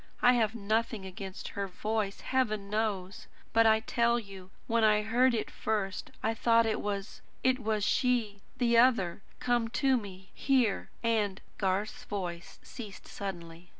[0.23, 3.27] I have nothing against her voice, Heaven knows!
[3.53, 7.83] But I tell you, when I heard it first I thought it was it was
[7.83, 13.69] she the other come to me here and" Garth's voice ceased suddenly.